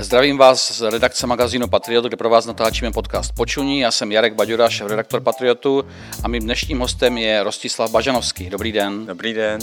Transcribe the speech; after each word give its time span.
Zdravím 0.00 0.38
vás 0.38 0.72
z 0.72 0.90
redakce 0.90 1.26
magazínu 1.26 1.68
Patriot, 1.68 2.04
kde 2.04 2.16
pro 2.16 2.30
vás 2.30 2.46
natáčíme 2.46 2.92
podcast 2.92 3.32
Počuní. 3.32 3.80
Já 3.80 3.90
jsem 3.90 4.12
Jarek 4.12 4.34
Baďura, 4.34 4.68
redaktor 4.86 5.20
Patriotu 5.20 5.84
a 6.24 6.28
mým 6.28 6.42
dnešním 6.42 6.78
hostem 6.78 7.18
je 7.18 7.42
Rostislav 7.42 7.90
Bažanovský. 7.90 8.50
Dobrý 8.50 8.72
den. 8.72 9.06
Dobrý 9.06 9.34
den. 9.34 9.60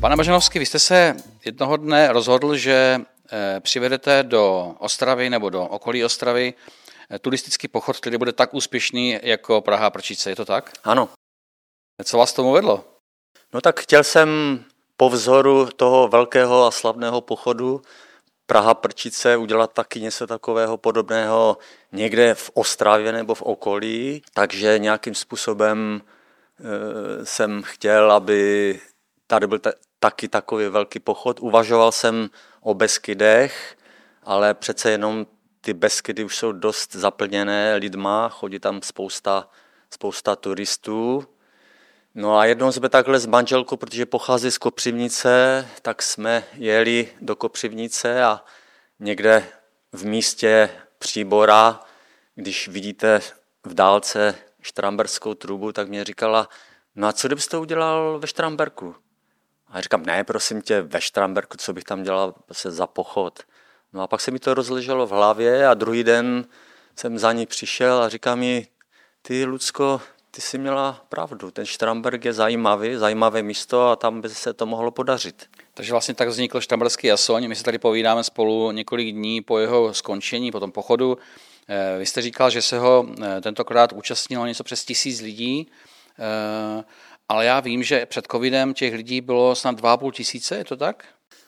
Pane 0.00 0.16
Bažanovský, 0.16 0.58
vy 0.58 0.66
jste 0.66 0.78
se 0.78 1.16
jednoho 1.44 1.76
dne 1.76 2.12
rozhodl, 2.12 2.56
že 2.56 3.00
eh, 3.32 3.60
přivedete 3.60 4.22
do 4.22 4.74
Ostravy 4.78 5.30
nebo 5.30 5.50
do 5.50 5.66
okolí 5.66 6.04
Ostravy 6.04 6.54
eh, 7.10 7.18
turistický 7.18 7.68
pochod, 7.68 7.96
který 7.96 8.16
bude 8.18 8.32
tak 8.32 8.54
úspěšný 8.54 9.18
jako 9.22 9.60
Praha 9.60 9.90
Prčice. 9.90 10.30
Je 10.30 10.36
to 10.36 10.44
tak? 10.44 10.72
Ano. 10.84 11.08
Co 12.04 12.18
vás 12.18 12.32
tomu 12.32 12.52
vedlo? 12.52 12.84
No 13.54 13.60
tak 13.60 13.80
chtěl 13.80 14.04
jsem 14.04 14.60
po 14.96 15.10
vzoru 15.10 15.68
toho 15.76 16.08
velkého 16.08 16.66
a 16.66 16.70
slavného 16.70 17.20
pochodu 17.20 17.82
Praha 18.52 18.74
Prčice 18.74 19.36
udělat 19.36 19.72
taky 19.72 20.00
něco 20.00 20.26
takového 20.26 20.76
podobného 20.76 21.58
někde 21.92 22.34
v 22.34 22.50
Ostravě 22.54 23.12
nebo 23.12 23.34
v 23.34 23.42
okolí, 23.42 24.22
takže 24.34 24.78
nějakým 24.78 25.14
způsobem 25.14 26.00
e, 26.00 27.26
jsem 27.26 27.62
chtěl, 27.62 28.12
aby 28.12 28.80
tady 29.26 29.46
byl 29.46 29.60
taky 30.00 30.28
takový 30.28 30.68
velký 30.68 31.00
pochod. 31.00 31.40
Uvažoval 31.40 31.92
jsem 31.92 32.30
o 32.60 32.74
Beskydech, 32.74 33.76
ale 34.22 34.54
přece 34.54 34.90
jenom 34.90 35.26
ty 35.60 35.74
Beskydy 35.74 36.24
už 36.24 36.36
jsou 36.36 36.52
dost 36.52 36.94
zaplněné 36.94 37.76
lidma, 37.76 38.28
chodí 38.28 38.58
tam 38.58 38.82
spousta, 38.82 39.48
spousta 39.90 40.36
turistů. 40.36 41.24
No 42.14 42.38
a 42.38 42.44
jednou 42.44 42.72
jsme 42.72 42.88
takhle 42.88 43.18
s 43.18 43.26
manželkou, 43.26 43.76
protože 43.76 44.06
pochází 44.06 44.50
z 44.50 44.58
Kopřivnice, 44.58 45.68
tak 45.82 46.02
jsme 46.02 46.44
jeli 46.54 47.08
do 47.20 47.36
Kopřivnice 47.36 48.24
a 48.24 48.44
někde 49.00 49.48
v 49.92 50.04
místě 50.04 50.70
Příbora, 50.98 51.80
když 52.34 52.68
vidíte 52.68 53.20
v 53.66 53.74
dálce 53.74 54.34
štramberskou 54.62 55.34
trubu, 55.34 55.72
tak 55.72 55.88
mě 55.88 56.04
říkala, 56.04 56.48
no 56.96 57.08
a 57.08 57.12
co 57.12 57.28
kdybyste 57.28 57.50
to 57.50 57.60
udělal 57.60 58.18
ve 58.18 58.26
Štramberku? 58.26 58.94
A 59.68 59.76
já 59.76 59.80
říkám, 59.80 60.06
ne, 60.06 60.24
prosím 60.24 60.62
tě, 60.62 60.82
ve 60.82 61.00
Štramberku, 61.00 61.56
co 61.56 61.72
bych 61.72 61.84
tam 61.84 62.02
dělal 62.02 62.34
se 62.52 62.70
za 62.70 62.86
pochod? 62.86 63.42
No 63.92 64.02
a 64.02 64.06
pak 64.06 64.20
se 64.20 64.30
mi 64.30 64.38
to 64.38 64.54
rozleželo 64.54 65.06
v 65.06 65.10
hlavě 65.10 65.66
a 65.66 65.74
druhý 65.74 66.04
den 66.04 66.46
jsem 66.96 67.18
za 67.18 67.32
ní 67.32 67.46
přišel 67.46 68.02
a 68.02 68.08
říká 68.08 68.34
mi, 68.34 68.66
ty 69.22 69.44
Lucko, 69.44 70.00
ty 70.34 70.40
jsi 70.40 70.58
měla 70.58 71.04
pravdu, 71.08 71.50
ten 71.50 71.66
Štramberg 71.66 72.24
je 72.24 72.32
zajímavý, 72.32 72.96
zajímavé 72.96 73.42
místo 73.42 73.88
a 73.88 73.96
tam 73.96 74.20
by 74.20 74.28
se 74.28 74.52
to 74.52 74.66
mohlo 74.66 74.90
podařit. 74.90 75.48
Takže 75.74 75.92
vlastně 75.92 76.14
tak 76.14 76.28
vznikl 76.28 76.60
Štramberský 76.60 77.06
jasoň. 77.06 77.48
My 77.48 77.56
se 77.56 77.64
tady 77.64 77.78
povídáme 77.78 78.24
spolu 78.24 78.70
několik 78.70 79.14
dní 79.14 79.40
po 79.40 79.58
jeho 79.58 79.94
skončení, 79.94 80.50
po 80.50 80.60
tom 80.60 80.72
pochodu. 80.72 81.18
Eh, 81.68 81.98
vy 81.98 82.06
jste 82.06 82.22
říkal, 82.22 82.50
že 82.50 82.62
se 82.62 82.78
ho 82.78 83.06
eh, 83.22 83.40
tentokrát 83.40 83.92
účastnilo 83.92 84.46
něco 84.46 84.64
přes 84.64 84.84
tisíc 84.84 85.20
lidí, 85.20 85.70
eh, 86.18 86.84
ale 87.28 87.44
já 87.44 87.60
vím, 87.60 87.82
že 87.82 88.06
před 88.06 88.26
covidem 88.30 88.74
těch 88.74 88.94
lidí 88.94 89.20
bylo 89.20 89.54
snad 89.54 89.80
2,5 89.80 90.12
tisíce, 90.12 90.56
je 90.56 90.64
to 90.64 90.76
tak? 90.76 91.04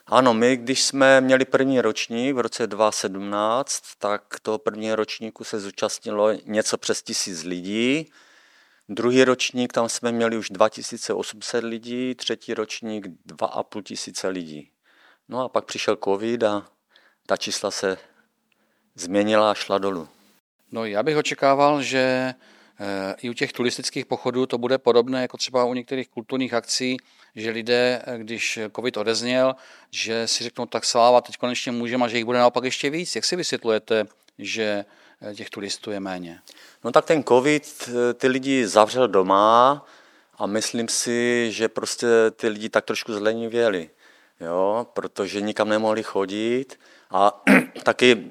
Ano, 0.06 0.34
my 0.34 0.56
když 0.56 0.82
jsme 0.82 1.20
měli 1.20 1.44
první 1.44 1.80
ročník 1.80 2.34
v 2.34 2.40
roce 2.40 2.66
2017, 2.66 3.82
tak 3.98 4.22
toho 4.42 4.58
prvního 4.58 4.96
ročníku 4.96 5.44
se 5.44 5.60
zúčastnilo 5.60 6.32
něco 6.44 6.78
přes 6.78 7.02
tisíc 7.02 7.42
lidí. 7.42 8.10
Druhý 8.88 9.24
ročník, 9.24 9.72
tam 9.72 9.88
jsme 9.88 10.12
měli 10.12 10.36
už 10.36 10.50
2800 10.50 11.64
lidí, 11.64 12.14
třetí 12.14 12.54
ročník 12.54 13.06
2,5 13.06 13.82
tisíce 13.82 14.28
lidí. 14.28 14.70
No 15.28 15.44
a 15.44 15.48
pak 15.48 15.64
přišel 15.64 15.96
covid 16.04 16.42
a 16.42 16.66
ta 17.26 17.36
čísla 17.36 17.70
se 17.70 17.98
změnila 18.94 19.50
a 19.50 19.54
šla 19.54 19.78
dolů. 19.78 20.08
No 20.72 20.84
já 20.84 21.02
bych 21.02 21.16
očekával, 21.16 21.82
že 21.82 22.34
eh, 22.80 23.14
i 23.22 23.30
u 23.30 23.32
těch 23.32 23.52
turistických 23.52 24.06
pochodů 24.06 24.46
to 24.46 24.58
bude 24.58 24.78
podobné 24.78 25.22
jako 25.22 25.36
třeba 25.36 25.64
u 25.64 25.74
některých 25.74 26.08
kulturních 26.08 26.54
akcí, 26.54 26.96
že 27.34 27.50
lidé, 27.50 28.02
eh, 28.06 28.18
když 28.18 28.58
covid 28.76 28.96
odezněl, 28.96 29.54
že 29.90 30.28
si 30.28 30.44
řeknou 30.44 30.66
tak 30.66 30.84
sláva, 30.84 31.20
teď 31.20 31.36
konečně 31.36 31.72
můžeme 31.72 32.04
a 32.04 32.08
že 32.08 32.16
jich 32.16 32.24
bude 32.24 32.38
naopak 32.38 32.64
ještě 32.64 32.90
víc. 32.90 33.16
Jak 33.16 33.24
si 33.24 33.36
vysvětlujete, 33.36 34.04
že 34.38 34.84
těch 35.34 35.50
turistů 35.50 35.90
je 35.90 36.00
méně? 36.00 36.40
No 36.84 36.92
tak 36.92 37.04
ten 37.04 37.24
covid 37.24 37.90
ty 38.14 38.28
lidi 38.28 38.66
zavřel 38.66 39.08
doma 39.08 39.86
a 40.38 40.46
myslím 40.46 40.88
si, 40.88 41.48
že 41.52 41.68
prostě 41.68 42.06
ty 42.36 42.48
lidi 42.48 42.68
tak 42.68 42.84
trošku 42.84 43.12
zlenivěli, 43.12 43.90
jo, 44.40 44.86
protože 44.92 45.40
nikam 45.40 45.68
nemohli 45.68 46.02
chodit 46.02 46.80
a 47.10 47.42
taky 47.82 48.30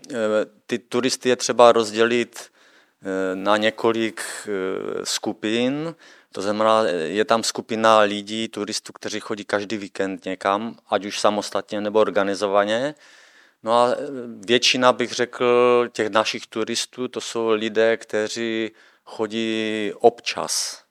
ty 0.65 0.79
turisty 0.79 1.29
je 1.29 1.35
třeba 1.35 1.71
rozdělit 1.71 2.51
na 3.33 3.57
několik 3.57 4.21
skupin, 5.03 5.95
to 6.33 6.41
znamená, 6.41 6.83
je 7.05 7.25
tam 7.25 7.43
skupina 7.43 7.99
lidí, 7.99 8.47
turistů, 8.47 8.93
kteří 8.93 9.19
chodí 9.19 9.45
každý 9.45 9.77
víkend 9.77 10.25
někam, 10.25 10.75
ať 10.89 11.05
už 11.05 11.19
samostatně 11.19 11.81
nebo 11.81 11.99
organizovaně. 11.99 12.95
No 13.63 13.73
a 13.73 13.95
většina, 14.45 14.93
bych 14.93 15.11
řekl, 15.11 15.89
těch 15.91 16.09
našich 16.09 16.47
turistů, 16.47 17.07
to 17.07 17.21
jsou 17.21 17.49
lidé, 17.49 17.97
kteří 17.97 18.71
chodí 19.03 19.91
občas. 19.99 20.83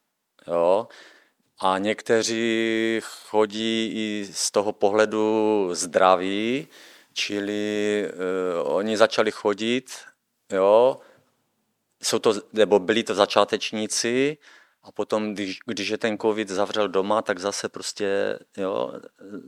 Jo? 0.46 0.88
A 1.58 1.78
někteří 1.78 3.00
chodí 3.02 3.92
i 3.94 4.28
z 4.32 4.50
toho 4.50 4.72
pohledu 4.72 5.68
zdraví, 5.72 6.68
čili 7.12 8.08
uh, 8.64 8.76
oni 8.76 8.96
začali 8.96 9.30
chodit, 9.30 9.90
jo? 10.52 11.00
Jsou 12.02 12.18
to, 12.18 12.34
nebo 12.52 12.78
byli 12.78 13.02
to 13.02 13.14
začátečníci, 13.14 14.38
a 14.82 14.92
potom, 14.92 15.34
když, 15.34 15.58
když 15.66 15.88
je 15.88 15.98
ten 15.98 16.18
covid 16.18 16.48
zavřel 16.48 16.88
doma, 16.88 17.22
tak 17.22 17.38
zase 17.38 17.68
prostě 17.68 18.38
jo, 18.56 18.92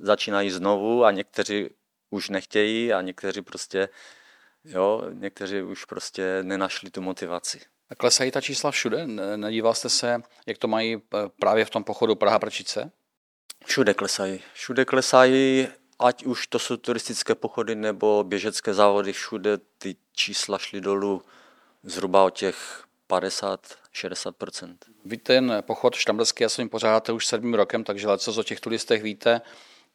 začínají 0.01 0.51
znovu 0.51 1.05
a 1.05 1.11
někteří 1.11 1.71
už 2.15 2.29
nechtějí 2.29 2.93
a 2.93 3.03
někteří 3.03 3.43
prostě, 3.43 3.89
jo, 4.65 5.03
někteří 5.13 5.63
už 5.63 5.85
prostě 5.85 6.39
nenašli 6.43 6.91
tu 6.91 7.01
motivaci. 7.01 7.61
A 7.91 7.95
klesají 7.95 8.31
ta 8.31 8.41
čísla 8.41 8.71
všude? 8.71 9.07
Nedíval 9.37 9.75
jste 9.75 9.89
se, 9.89 10.23
jak 10.47 10.59
to 10.59 10.69
mají 10.69 11.03
právě 11.41 11.65
v 11.65 11.71
tom 11.71 11.85
pochodu 11.85 12.15
Praha-Prčice? 12.15 12.91
Všude 13.65 13.95
klesají. 13.95 14.41
Všude 14.55 14.85
klesají, 14.85 15.69
ať 15.99 16.25
už 16.25 16.47
to 16.47 16.59
jsou 16.59 16.77
turistické 16.77 17.35
pochody 17.35 17.75
nebo 17.75 18.25
běžecké 18.25 18.75
závody, 18.75 19.13
všude 19.13 19.59
ty 19.79 19.97
čísla 20.13 20.59
šly 20.59 20.81
dolů 20.81 21.23
zhruba 21.83 22.25
o 22.25 22.31
těch 22.31 22.85
50-60%. 23.09 24.77
Vy 25.05 25.17
ten 25.17 25.57
pochod 25.61 25.95
Štamberský 25.95 26.43
já 26.43 26.49
jsem 26.49 26.69
pořádáte 26.69 27.13
už 27.13 27.27
sedmým 27.27 27.55
rokem, 27.55 27.85
takže 27.85 28.07
co 28.19 28.41
o 28.41 28.43
těch 28.43 28.61
turistech 28.61 29.03
víte. 29.03 29.41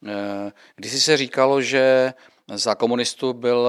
Eh, 0.06 0.52
když 0.76 1.02
se 1.02 1.16
říkalo, 1.16 1.62
že 1.62 2.14
za 2.48 2.74
komunistů 2.74 3.32
byl 3.32 3.68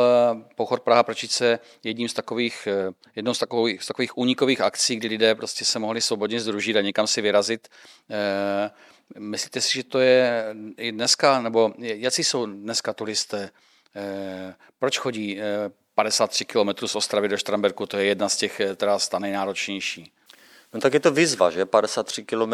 pochod 0.55 0.81
Praha 0.81 1.03
Prčice 1.03 1.59
jedním 1.83 2.09
z 2.09 2.13
takových, 2.13 2.67
eh, 2.67 2.93
jednou 3.15 3.33
z 3.33 3.39
takových, 3.39 3.83
z 3.83 3.87
takových 3.87 4.17
únikových 4.17 4.61
akcí, 4.61 4.95
kdy 4.95 5.07
lidé 5.07 5.35
prostě 5.35 5.65
se 5.65 5.79
mohli 5.79 6.01
svobodně 6.01 6.41
združit 6.41 6.75
a 6.77 6.81
někam 6.81 7.07
si 7.07 7.21
vyrazit. 7.21 7.67
Eh, 8.09 8.71
myslíte 9.19 9.61
si, 9.61 9.73
že 9.73 9.83
to 9.83 9.99
je 9.99 10.45
i 10.77 10.91
dneska, 10.91 11.41
nebo 11.41 11.73
jaký 11.77 12.23
jsou 12.23 12.45
dneska 12.45 12.93
turisté? 12.93 13.49
Proč 14.79 14.97
chodí 14.97 15.39
53 15.95 16.45
km 16.45 16.87
z 16.87 16.95
Ostravy 16.95 17.27
do 17.27 17.37
Štramberku, 17.37 17.85
to 17.85 17.97
je 17.97 18.05
jedna 18.05 18.29
z 18.29 18.37
těch, 18.37 18.61
která 18.75 18.99
stane 18.99 19.27
nejnáročnější. 19.27 20.11
No 20.73 20.79
tak 20.79 20.93
je 20.93 20.99
to 20.99 21.11
výzva, 21.11 21.51
že 21.51 21.65
53 21.65 22.23
km, 22.23 22.53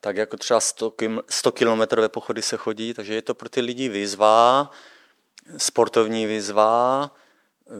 tak 0.00 0.16
jako 0.16 0.36
třeba 0.36 0.60
100, 0.60 0.94
100 1.30 1.52
kilometrové 1.52 2.08
pochody 2.08 2.42
se 2.42 2.56
chodí, 2.56 2.94
takže 2.94 3.14
je 3.14 3.22
to 3.22 3.34
pro 3.34 3.48
ty 3.48 3.60
lidi 3.60 3.88
výzva, 3.88 4.70
sportovní 5.56 6.26
výzva, 6.26 7.10
e, 7.66 7.72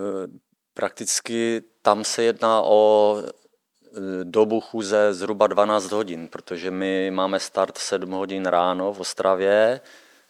prakticky 0.75 1.63
tam 1.83 2.05
se 2.05 2.23
jedná 2.23 2.63
o 2.63 3.15
e, 3.19 3.25
dobu 4.25 4.61
chůze 4.61 5.15
zhruba 5.15 5.47
12 5.47 5.93
hodin, 5.93 6.29
protože 6.29 6.71
my 6.71 7.11
máme 7.11 7.41
start 7.41 7.79
7 7.79 8.11
hodin 8.11 8.47
ráno 8.47 8.93
v 8.93 9.01
Ostravě 9.01 9.81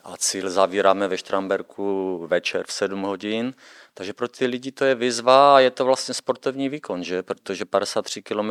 a 0.05 0.17
cíl 0.17 0.51
zavíráme 0.51 1.09
ve 1.09 1.19
Štramberku 1.19 2.19
večer 2.27 2.67
v 2.67 2.73
7 2.73 3.03
hodin, 3.03 3.55
takže 3.95 4.13
pro 4.13 4.29
ty 4.29 4.47
lidi 4.47 4.73
to 4.73 4.85
je 4.85 4.95
výzva 4.95 5.57
a 5.57 5.61
je 5.61 5.71
to 5.71 5.85
vlastně 5.85 6.15
sportovní 6.15 6.69
výkon, 6.69 7.05
že? 7.05 7.23
protože 7.23 7.65
53 7.65 8.23
km 8.23 8.51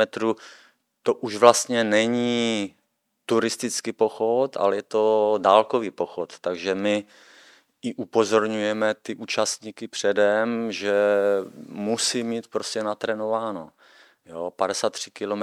to 1.02 1.14
už 1.14 1.36
vlastně 1.36 1.84
není 1.84 2.74
turistický 3.28 3.92
pochod, 3.92 4.56
ale 4.56 4.76
je 4.76 4.82
to 4.82 5.34
dálkový 5.38 5.90
pochod, 5.90 6.38
takže 6.40 6.74
my 6.74 7.04
i 7.82 7.94
upozorňujeme 7.94 8.94
ty 8.94 9.14
účastníky 9.14 9.88
předem, 9.88 10.72
že 10.72 10.94
musí 11.68 12.22
mít 12.22 12.48
prostě 12.48 12.82
natrénováno. 12.82 13.70
Jo, 14.26 14.52
53 14.56 15.10
km, 15.10 15.42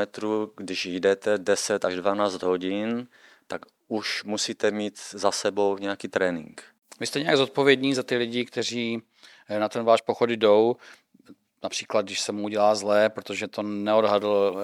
když 0.57 0.85
jdete 0.85 1.37
10 1.37 1.85
až 1.85 1.95
12 1.95 2.43
hodin, 2.43 3.07
tak 3.47 3.61
už 3.87 4.23
musíte 4.23 4.71
mít 4.71 4.99
za 5.11 5.31
sebou 5.31 5.77
nějaký 5.77 6.07
trénink. 6.07 6.63
Vy 6.99 7.07
jste 7.07 7.19
nějak 7.19 7.37
zodpovědní 7.37 7.93
za 7.93 8.03
ty 8.03 8.17
lidi, 8.17 8.45
kteří 8.45 9.01
na 9.59 9.69
ten 9.69 9.85
váš 9.85 10.01
pochod 10.01 10.29
jdou, 10.29 10.75
například 11.65 12.05
když 12.05 12.21
se 12.21 12.31
mu 12.31 12.43
udělá 12.43 12.75
zlé, 12.75 13.09
protože 13.09 13.47
to 13.47 13.63
neodhadl, 13.63 14.57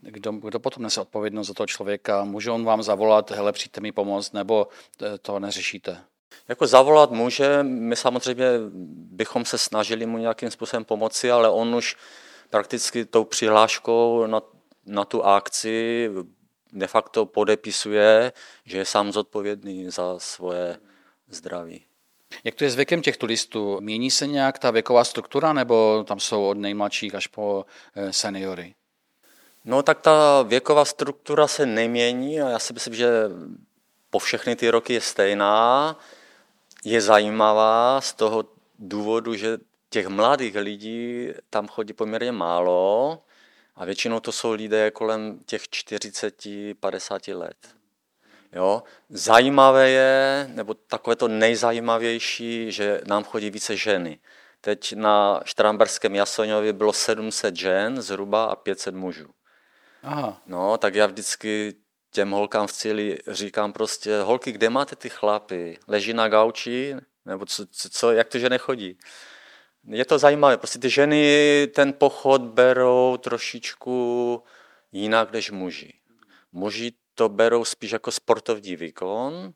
kdo, 0.00 0.32
kdo 0.32 0.60
potom 0.60 0.82
nese 0.82 1.00
odpovědnost 1.00 1.46
za 1.46 1.54
toho 1.54 1.66
člověka, 1.66 2.24
může 2.24 2.50
on 2.50 2.64
vám 2.64 2.82
zavolat, 2.82 3.30
hele, 3.30 3.52
přijďte 3.52 3.80
mi 3.80 3.92
pomoct, 3.92 4.32
nebo 4.32 4.68
to 5.22 5.38
neřešíte? 5.38 6.04
Jako 6.48 6.66
zavolat 6.66 7.10
může, 7.10 7.62
my 7.62 7.96
samozřejmě 7.96 8.46
bychom 8.92 9.44
se 9.44 9.58
snažili 9.58 10.06
mu 10.06 10.18
nějakým 10.18 10.50
způsobem 10.50 10.84
pomoci, 10.84 11.30
ale 11.30 11.50
on 11.50 11.74
už 11.74 11.96
prakticky 12.50 13.04
tou 13.04 13.24
přihláškou 13.24 14.26
na, 14.26 14.42
na 14.86 15.04
tu 15.04 15.24
akci 15.24 16.10
de 16.72 16.86
facto 16.86 17.26
podepisuje, 17.26 18.32
že 18.64 18.78
je 18.78 18.84
sám 18.84 19.12
zodpovědný 19.12 19.90
za 19.90 20.18
svoje 20.18 20.78
zdraví. 21.28 21.87
Jak 22.44 22.54
to 22.54 22.64
je 22.64 22.70
zvykem 22.70 23.02
těch 23.02 23.16
turistů? 23.16 23.80
Mění 23.80 24.10
se 24.10 24.26
nějak 24.26 24.58
ta 24.58 24.70
věková 24.70 25.04
struktura, 25.04 25.52
nebo 25.52 26.04
tam 26.08 26.20
jsou 26.20 26.48
od 26.48 26.58
nejmladších 26.58 27.14
až 27.14 27.26
po 27.26 27.64
eh, 27.94 28.12
seniory? 28.12 28.74
No 29.64 29.82
tak 29.82 30.00
ta 30.00 30.42
věková 30.42 30.84
struktura 30.84 31.46
se 31.46 31.66
nemění 31.66 32.40
a 32.40 32.48
já 32.48 32.58
si 32.58 32.72
myslím, 32.72 32.94
že 32.94 33.08
po 34.10 34.18
všechny 34.18 34.56
ty 34.56 34.70
roky 34.70 34.92
je 34.92 35.00
stejná. 35.00 35.96
Je 36.84 37.00
zajímavá 37.00 38.00
z 38.00 38.12
toho 38.12 38.44
důvodu, 38.78 39.34
že 39.34 39.58
těch 39.90 40.06
mladých 40.06 40.56
lidí 40.56 41.28
tam 41.50 41.68
chodí 41.68 41.92
poměrně 41.92 42.32
málo 42.32 43.18
a 43.76 43.84
většinou 43.84 44.20
to 44.20 44.32
jsou 44.32 44.52
lidé 44.52 44.90
kolem 44.90 45.40
těch 45.46 45.62
40-50 45.62 47.38
let. 47.38 47.77
Jo? 48.52 48.82
Zajímavé 49.08 49.90
je, 49.90 50.50
nebo 50.54 50.74
takové 50.74 51.16
to 51.16 51.28
nejzajímavější, 51.28 52.72
že 52.72 53.00
nám 53.06 53.24
chodí 53.24 53.50
více 53.50 53.76
ženy. 53.76 54.18
Teď 54.60 54.92
na 54.96 55.40
Štramberském 55.44 56.14
Jasoňově 56.14 56.72
bylo 56.72 56.92
700 56.92 57.56
žen 57.56 58.02
zhruba 58.02 58.44
a 58.44 58.56
500 58.56 58.94
mužů. 58.94 59.30
Aha. 60.02 60.42
No, 60.46 60.78
tak 60.78 60.94
já 60.94 61.06
vždycky 61.06 61.74
těm 62.10 62.30
holkám 62.30 62.66
v 62.66 62.72
cíli 62.72 63.18
říkám 63.28 63.72
prostě, 63.72 64.20
holky, 64.20 64.52
kde 64.52 64.70
máte 64.70 64.96
ty 64.96 65.08
chlapy? 65.08 65.78
Leží 65.88 66.12
na 66.12 66.28
gauči? 66.28 66.96
Nebo 67.24 67.46
co, 67.46 67.66
co, 67.66 67.90
co 67.90 68.12
jak 68.12 68.28
to, 68.28 68.38
že 68.38 68.50
nechodí? 68.50 68.98
Je 69.84 70.04
to 70.04 70.18
zajímavé, 70.18 70.56
prostě 70.56 70.78
ty 70.78 70.90
ženy 70.90 71.68
ten 71.74 71.92
pochod 71.92 72.42
berou 72.42 73.16
trošičku 73.16 74.42
jinak 74.92 75.32
než 75.32 75.50
muži. 75.50 75.92
Muži 76.52 76.92
to 77.18 77.28
berou 77.28 77.64
spíš 77.64 77.90
jako 77.90 78.10
sportovní 78.10 78.76
výkon, 78.76 79.52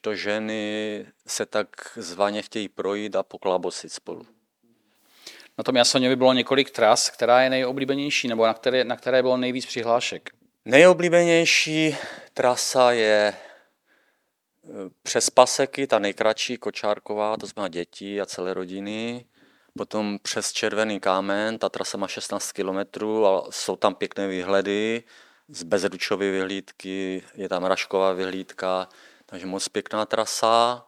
to 0.00 0.14
ženy 0.14 1.06
se 1.26 1.46
tak 1.46 1.68
zvaně 1.96 2.42
chtějí 2.42 2.68
projít 2.68 3.16
a 3.16 3.22
poklabosit 3.22 3.92
spolu. 3.92 4.26
Na 5.58 5.64
tom 5.64 5.76
Jasoněvi 5.76 6.16
bylo 6.16 6.32
několik 6.32 6.70
tras, 6.70 7.10
která 7.10 7.42
je 7.42 7.50
nejoblíbenější, 7.50 8.28
nebo 8.28 8.46
na 8.46 8.54
které, 8.54 8.84
na 8.84 8.96
které 8.96 9.22
bylo 9.22 9.36
nejvíc 9.36 9.66
přihlášek? 9.66 10.30
Nejoblíbenější 10.64 11.96
trasa 12.34 12.92
je 12.92 13.26
e, 13.26 13.36
přes 15.02 15.30
Paseky, 15.30 15.86
ta 15.86 15.98
nejkratší, 15.98 16.56
Kočárková, 16.56 17.36
to 17.36 17.46
znamená 17.46 17.68
děti 17.68 18.20
a 18.20 18.26
celé 18.26 18.54
rodiny. 18.54 19.24
Potom 19.78 20.18
přes 20.22 20.52
Červený 20.52 21.00
kámen, 21.00 21.58
ta 21.58 21.68
trasa 21.68 21.98
má 21.98 22.08
16 22.08 22.52
km 22.52 22.78
a 23.26 23.42
jsou 23.50 23.76
tam 23.76 23.94
pěkné 23.94 24.28
výhledy 24.28 25.02
z 25.48 25.62
Bezručovy 25.62 26.30
vyhlídky, 26.30 27.22
je 27.34 27.48
tam 27.48 27.64
Rašková 27.64 28.12
vyhlídka, 28.12 28.88
takže 29.26 29.46
moc 29.46 29.68
pěkná 29.68 30.06
trasa. 30.06 30.86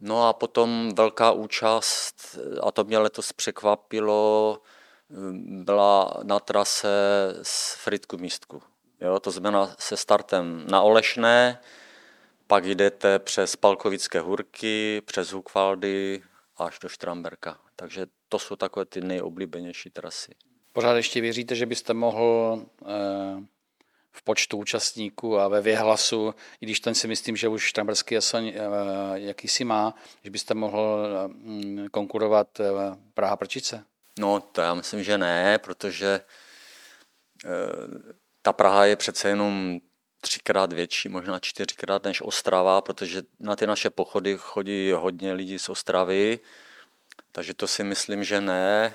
No 0.00 0.28
a 0.28 0.32
potom 0.32 0.94
velká 0.94 1.32
účast, 1.32 2.38
a 2.62 2.70
to 2.72 2.84
mě 2.84 2.98
letos 2.98 3.32
překvapilo, 3.32 4.60
byla 5.46 6.14
na 6.22 6.40
trase 6.40 6.88
z 7.42 7.74
Fritku 7.74 8.18
místku. 8.18 8.62
Jo, 9.00 9.20
to 9.20 9.30
znamená 9.30 9.74
se 9.78 9.96
startem 9.96 10.64
na 10.70 10.82
Olešné, 10.82 11.60
pak 12.46 12.64
jdete 12.64 13.18
přes 13.18 13.56
Palkovické 13.56 14.20
hůrky, 14.20 15.02
přes 15.04 15.32
Hukvaldy 15.32 16.22
až 16.56 16.78
do 16.78 16.88
Štramberka. 16.88 17.58
Takže 17.76 18.06
to 18.28 18.38
jsou 18.38 18.56
takové 18.56 18.84
ty 18.84 19.00
nejoblíbenější 19.00 19.90
trasy. 19.90 20.34
Pořád 20.72 20.94
ještě 20.94 21.20
věříte, 21.20 21.54
že 21.54 21.66
byste 21.66 21.94
mohl 21.94 22.62
eh, 22.86 23.42
v 24.12 24.22
počtu 24.22 24.56
účastníků 24.56 25.38
a 25.38 25.48
ve 25.48 25.60
věhlasu, 25.60 26.34
i 26.60 26.66
když 26.66 26.80
ten 26.80 26.94
si 26.94 27.08
myslím, 27.08 27.36
že 27.36 27.48
už 27.48 27.62
Štramberský 27.62 28.14
jasoň 28.14 28.48
eh, 28.48 28.54
jakýsi 29.14 29.64
má, 29.64 29.94
že 30.24 30.30
byste 30.30 30.54
mohl 30.54 31.08
mm, 31.26 31.86
konkurovat 31.90 32.60
eh, 32.60 32.64
Praha 33.14 33.36
Prčice? 33.36 33.84
No, 34.18 34.40
to 34.40 34.60
já 34.60 34.74
myslím, 34.74 35.02
že 35.04 35.18
ne, 35.18 35.58
protože 35.58 36.20
ta 38.42 38.52
Praha 38.52 38.84
je 38.84 38.96
přece 38.96 39.28
jenom 39.28 39.80
třikrát 40.20 40.72
větší, 40.72 41.08
možná 41.08 41.38
čtyřikrát 41.38 42.04
než 42.04 42.22
Ostrava, 42.22 42.80
protože 42.80 43.22
na 43.40 43.56
ty 43.56 43.66
naše 43.66 43.90
pochody 43.90 44.36
chodí 44.38 44.92
hodně 44.92 45.32
lidí 45.32 45.58
z 45.58 45.68
Ostravy, 45.68 46.40
takže 47.32 47.54
to 47.54 47.66
si 47.66 47.84
myslím, 47.84 48.24
že 48.24 48.40
ne. 48.40 48.94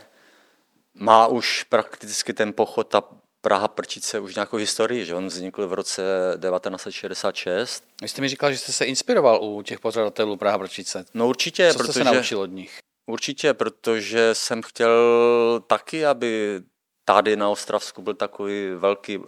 Má 0.93 1.27
už 1.27 1.63
prakticky 1.63 2.33
ten 2.33 2.53
pochod, 2.53 2.83
ta 2.83 3.03
Praha 3.47 3.67
Prčice 3.67 4.19
už 4.19 4.35
nějakou 4.35 4.57
historii, 4.57 5.05
že 5.05 5.15
on 5.15 5.27
vznikl 5.27 5.67
v 5.67 5.73
roce 5.73 6.03
1966. 6.51 7.83
Vy 8.01 8.07
jste 8.07 8.21
mi 8.21 8.29
říkal, 8.29 8.51
že 8.51 8.57
jste 8.57 8.71
se 8.71 8.85
inspiroval 8.85 9.43
u 9.43 9.61
těch 9.61 9.79
pořadatelů 9.79 10.37
Praha 10.37 10.57
Prčice. 10.57 11.05
No 11.13 11.27
určitě, 11.27 11.69
Co 11.71 11.77
protože, 11.77 11.93
se 11.93 12.03
naučil 12.03 12.39
od 12.39 12.45
nich? 12.45 12.77
Určitě, 13.05 13.53
protože 13.53 14.29
jsem 14.33 14.61
chtěl 14.61 15.63
taky, 15.67 16.05
aby 16.05 16.61
tady 17.05 17.35
na 17.35 17.49
Ostravsku 17.49 18.01
byl 18.01 18.13
takový 18.13 18.69
velký 18.75 19.19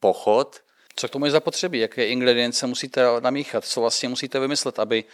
pochod. 0.00 0.60
Co 0.96 1.08
k 1.08 1.10
tomu 1.10 1.24
je 1.24 1.30
zapotřebí? 1.30 1.78
Jaké 1.78 2.06
ingredience 2.06 2.66
musíte 2.66 3.06
namíchat? 3.20 3.64
Co 3.64 3.80
vlastně 3.80 4.08
musíte 4.08 4.40
vymyslet, 4.40 4.78
aby, 4.78 5.04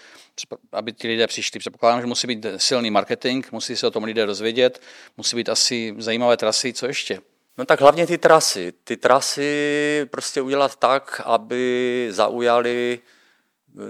aby 0.73 0.93
ti 0.93 1.09
lidé 1.09 1.27
přišli? 1.27 1.61
Předpokládám, 1.61 2.01
že 2.01 2.07
musí 2.07 2.27
být 2.27 2.47
silný 2.57 2.91
marketing, 2.91 3.47
musí 3.53 3.77
se 3.77 3.87
o 3.87 3.91
tom 3.91 4.05
lidé 4.05 4.27
dozvědět, 4.27 4.83
musí 5.17 5.37
být 5.37 5.49
asi 5.49 5.95
zajímavé 5.99 6.37
trasy. 6.37 6.73
Co 6.73 6.87
ještě? 6.87 7.21
No 7.59 7.65
tak 7.65 7.81
hlavně 7.81 8.07
ty 8.07 8.19
trasy. 8.19 8.73
Ty 8.85 8.97
trasy 8.97 10.07
prostě 10.11 10.43
udělat 10.43 10.77
tak, 10.77 11.21
aby 11.25 12.09
zaujali 12.11 13.01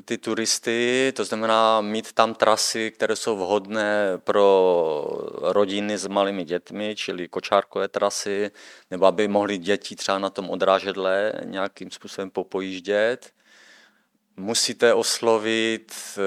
ty 0.04 0.18
turisty, 0.18 1.12
to 1.16 1.24
znamená 1.24 1.80
mít 1.80 2.12
tam 2.12 2.34
trasy, 2.34 2.90
které 2.90 3.16
jsou 3.16 3.36
vhodné 3.36 4.18
pro 4.18 5.06
rodiny 5.40 5.98
s 5.98 6.06
malými 6.06 6.44
dětmi, 6.44 6.94
čili 6.96 7.28
kočárkové 7.28 7.88
trasy, 7.88 8.50
nebo 8.90 9.06
aby 9.06 9.28
mohli 9.28 9.58
děti 9.58 9.96
třeba 9.96 10.18
na 10.18 10.30
tom 10.30 10.50
odrážedle 10.50 11.32
nějakým 11.44 11.90
způsobem 11.90 12.30
popojíždět. 12.30 13.32
Musíte 14.36 14.94
oslovit 14.94 15.92
eh, 16.18 16.22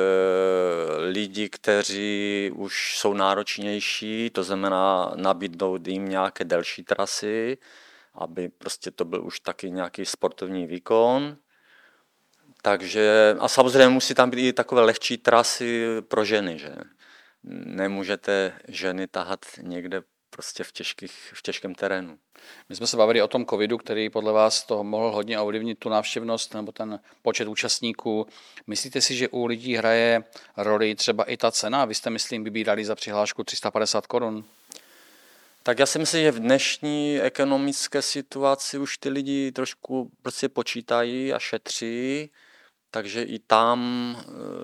lidi, 1.07 1.49
kteří 1.49 2.51
už 2.55 2.97
jsou 2.97 3.13
náročnější, 3.13 4.29
to 4.29 4.43
znamená 4.43 5.11
nabídnout 5.15 5.87
jim 5.87 6.09
nějaké 6.09 6.43
delší 6.43 6.83
trasy, 6.83 7.57
aby 8.13 8.49
prostě 8.49 8.91
to 8.91 9.05
byl 9.05 9.25
už 9.25 9.39
taky 9.39 9.71
nějaký 9.71 10.05
sportovní 10.05 10.67
výkon. 10.67 11.37
Takže, 12.61 13.35
a 13.39 13.47
samozřejmě 13.47 13.87
musí 13.87 14.13
tam 14.13 14.29
být 14.29 14.47
i 14.47 14.53
takové 14.53 14.81
lehčí 14.81 15.17
trasy 15.17 15.85
pro 16.01 16.25
ženy, 16.25 16.59
že 16.59 16.75
nemůžete 17.65 18.53
ženy 18.67 19.07
tahat 19.07 19.45
někde 19.61 20.01
prostě 20.35 20.63
v, 20.63 20.71
těžkých, 20.71 21.33
v 21.33 21.41
těžkém 21.41 21.75
terénu. 21.75 22.17
My 22.69 22.75
jsme 22.75 22.87
se 22.87 22.97
bavili 22.97 23.21
o 23.21 23.27
tom 23.27 23.45
covidu, 23.45 23.77
který 23.77 24.09
podle 24.09 24.31
vás 24.31 24.63
to 24.63 24.83
mohl 24.83 25.11
hodně 25.11 25.39
ovlivnit 25.39 25.79
tu 25.79 25.89
návštěvnost 25.89 26.53
nebo 26.53 26.71
ten 26.71 26.99
počet 27.21 27.47
účastníků. 27.47 28.27
Myslíte 28.67 29.01
si, 29.01 29.15
že 29.15 29.29
u 29.29 29.45
lidí 29.45 29.75
hraje 29.75 30.23
roli 30.57 30.95
třeba 30.95 31.23
i 31.23 31.37
ta 31.37 31.51
cena? 31.51 31.85
Vy 31.85 31.95
jste, 31.95 32.09
myslím, 32.09 32.43
vybírali 32.43 32.85
za 32.85 32.95
přihlášku 32.95 33.43
350 33.43 34.07
korun. 34.07 34.45
Tak 35.63 35.79
já 35.79 35.85
si 35.85 35.99
myslím, 35.99 36.21
že 36.21 36.31
v 36.31 36.39
dnešní 36.39 37.21
ekonomické 37.21 38.01
situaci 38.01 38.77
už 38.77 38.97
ty 38.97 39.09
lidi 39.09 39.51
trošku 39.51 40.11
prostě 40.21 40.49
počítají 40.49 41.33
a 41.33 41.39
šetří 41.39 42.29
takže 42.95 43.23
i 43.23 43.39
tam, 43.39 43.79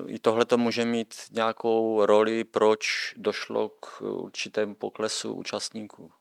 i 0.08 0.20
tohle 0.20 0.46
to 0.46 0.58
může 0.58 0.86
mít 0.86 1.16
nějakou 1.32 2.06
roli, 2.06 2.44
proč 2.44 3.14
došlo 3.18 3.70
k 3.70 4.02
určitému 4.02 4.76
poklesu 4.76 5.34
účastníků. 5.34 6.12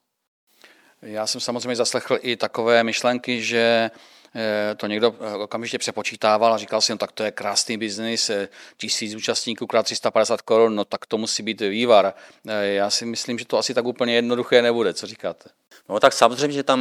Já 1.02 1.26
jsem 1.26 1.40
samozřejmě 1.40 1.76
zaslechl 1.76 2.19
i 2.21 2.37
takové 2.37 2.85
myšlenky, 2.85 3.43
že 3.43 3.90
eh, 4.35 4.75
to 4.75 4.87
někdo 4.87 5.14
eh, 5.21 5.37
okamžitě 5.37 5.79
přepočítával 5.79 6.55
a 6.55 6.59
říkal 6.59 6.81
si, 6.81 6.93
no 6.93 6.99
tak 6.99 7.12
to 7.12 7.23
je 7.23 7.31
krásný 7.31 7.79
biznis, 7.79 8.31
eh, 8.31 8.49
tisíc 8.76 9.14
účastníků 9.14 9.67
krát 9.67 9.83
350 9.83 10.43
korun, 10.43 10.75
no 10.75 10.85
tak 10.85 11.07
to 11.07 11.19
musí 11.19 11.43
být 11.43 11.61
vývar. 11.61 12.14
Já 12.61 12.90
si 12.90 13.07
myslím, 13.07 13.38
že 13.38 13.45
to 13.45 13.59
asi 13.59 13.75
tak 13.75 13.85
úplně 13.85 14.14
jednoduché 14.14 14.62
nebude. 14.62 14.95
Co 14.95 15.07
říkáte? 15.07 15.50
No 15.88 16.00
tak 16.00 16.12
samozřejmě, 16.12 16.55
že 16.55 16.62
tam, 16.62 16.81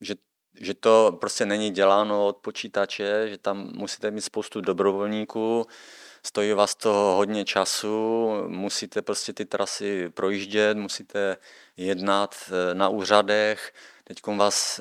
že 0.00 0.14
že 0.62 0.74
to 0.74 1.18
prostě 1.20 1.46
není 1.46 1.70
děláno 1.70 2.26
od 2.26 2.36
počítače, 2.36 3.28
že 3.28 3.38
tam 3.38 3.70
musíte 3.74 4.10
mít 4.10 4.20
spoustu 4.20 4.60
dobrovolníků. 4.60 5.66
stojí 6.26 6.52
vás 6.52 6.74
to 6.74 6.92
hodně 6.92 7.44
času, 7.44 8.28
musíte 8.46 9.02
prostě 9.02 9.32
ty 9.32 9.44
trasy 9.44 10.08
projíždět, 10.08 10.76
musíte 10.76 11.36
jednat 11.76 12.34
eh, 12.48 12.74
na 12.74 12.88
úřadech, 12.88 13.72
Teď 14.04 14.36
vás 14.36 14.80